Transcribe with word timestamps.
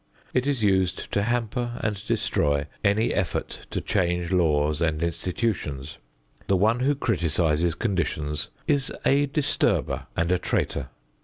It 0.33 0.47
is 0.47 0.63
used 0.63 1.11
to 1.11 1.21
hamper 1.21 1.77
and 1.83 2.03
destroy 2.07 2.65
any 2.83 3.13
effort 3.13 3.67
to 3.69 3.79
change 3.81 4.31
laws 4.31 4.81
and 4.81 5.03
institutions. 5.03 5.99
The 6.47 6.57
one 6.57 6.79
who 6.79 6.95
criticises 6.95 7.75
conditions 7.75 8.49
is 8.65 8.91
a 9.05 9.27
disturber 9.27 10.07
and 10.17 10.31
a 10.31 10.39
traitor. 10.39 10.89